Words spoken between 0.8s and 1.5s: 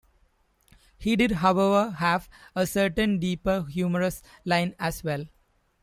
He did